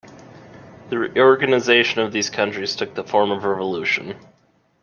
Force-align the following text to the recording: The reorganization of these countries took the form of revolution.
The 0.89 0.97
reorganization 0.97 2.01
of 2.01 2.11
these 2.11 2.31
countries 2.31 2.75
took 2.75 2.95
the 2.95 3.03
form 3.03 3.29
of 3.29 3.43
revolution. 3.43 4.17